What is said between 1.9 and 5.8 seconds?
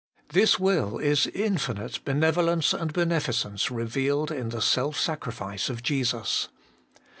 Benevolence and Beneficence revealed in the self sacrifice